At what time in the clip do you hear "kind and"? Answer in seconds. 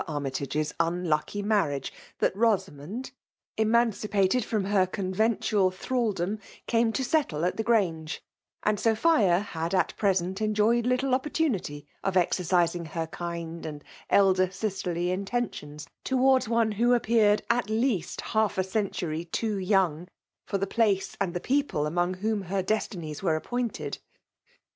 13.05-13.83